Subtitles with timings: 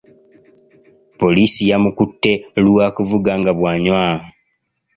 [1.19, 2.31] Poliisi yamukutte
[2.65, 4.05] lwa kuvuga nga bw’anywa.